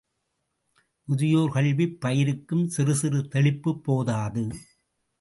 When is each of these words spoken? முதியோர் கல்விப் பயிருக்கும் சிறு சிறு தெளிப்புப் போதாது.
முதியோர் 1.07 1.51
கல்விப் 1.51 2.01
பயிருக்கும் 2.01 2.65
சிறு 2.67 2.95
சிறு 2.95 3.21
தெளிப்புப் 3.29 3.83
போதாது. 3.83 4.45